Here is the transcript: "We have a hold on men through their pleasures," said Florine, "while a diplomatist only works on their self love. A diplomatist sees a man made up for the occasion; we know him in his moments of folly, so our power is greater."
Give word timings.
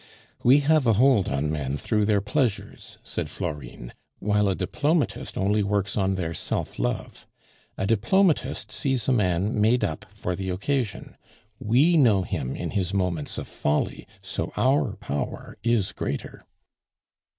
"We 0.41 0.61
have 0.61 0.87
a 0.87 0.93
hold 0.93 1.29
on 1.29 1.51
men 1.51 1.77
through 1.77 2.05
their 2.07 2.21
pleasures," 2.21 2.97
said 3.03 3.29
Florine, 3.29 3.93
"while 4.17 4.49
a 4.49 4.55
diplomatist 4.55 5.37
only 5.37 5.61
works 5.61 5.95
on 5.95 6.15
their 6.15 6.33
self 6.33 6.79
love. 6.79 7.27
A 7.77 7.85
diplomatist 7.85 8.71
sees 8.71 9.07
a 9.07 9.11
man 9.11 9.61
made 9.61 9.83
up 9.83 10.07
for 10.11 10.35
the 10.35 10.49
occasion; 10.49 11.17
we 11.59 11.97
know 11.97 12.23
him 12.23 12.55
in 12.55 12.71
his 12.71 12.95
moments 12.95 13.37
of 13.37 13.47
folly, 13.47 14.07
so 14.23 14.51
our 14.57 14.95
power 14.95 15.55
is 15.61 15.91
greater." 15.91 16.47